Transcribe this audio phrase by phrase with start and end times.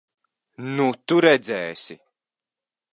[0.79, 2.01] Nu, tu redzēsi!